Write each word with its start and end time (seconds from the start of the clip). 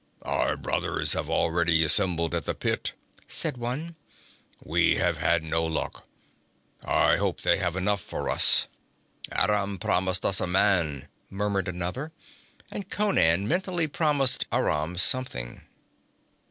'Our 0.23 0.57
brothers 0.57 1.13
have 1.13 1.29
already 1.29 1.83
assembled 1.83 2.33
at 2.33 2.45
the 2.45 2.55
pit,' 2.55 2.93
said 3.27 3.57
one. 3.57 3.95
'We 4.65 4.95
have 4.95 5.17
had 5.17 5.43
no 5.43 5.63
luck. 5.63 6.07
I 6.83 7.17
hope 7.17 7.41
they 7.41 7.57
have 7.57 7.75
enough 7.75 8.01
for 8.01 8.27
us.' 8.27 8.67
'Aram 9.31 9.77
promised 9.77 10.25
us 10.25 10.41
a 10.41 10.47
man,' 10.47 11.07
muttered 11.29 11.67
another, 11.67 12.11
and 12.71 12.89
Conan 12.89 13.47
mentally 13.47 13.85
promised 13.85 14.47
Aram 14.51 14.97
something. 14.97 15.61